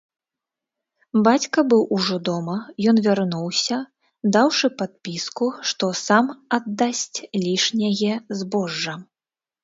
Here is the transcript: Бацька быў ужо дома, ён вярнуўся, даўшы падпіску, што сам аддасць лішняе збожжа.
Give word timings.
Бацька 1.25 1.63
быў 1.73 1.81
ужо 1.97 2.15
дома, 2.29 2.53
ён 2.91 3.01
вярнуўся, 3.07 3.77
даўшы 4.37 4.67
падпіску, 4.79 5.45
што 5.73 5.85
сам 6.05 6.25
аддасць 6.59 7.19
лішняе 7.45 8.15
збожжа. 8.41 8.95